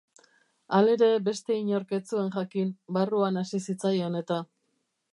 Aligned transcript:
Halere 0.77 1.09
beste 1.27 1.59
inork 1.65 1.95
ez 1.99 2.01
zuen 2.15 2.33
jakin, 2.39 2.75
barruan 2.99 3.41
hasi 3.45 3.63
zitzaion 3.71 4.23
eta. 4.25 4.43